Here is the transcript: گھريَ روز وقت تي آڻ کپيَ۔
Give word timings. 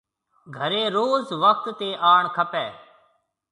گھريَ 0.57 0.83
روز 0.95 1.25
وقت 1.43 1.65
تي 1.79 1.89
آڻ 2.11 2.21
کپيَ۔ 2.35 2.67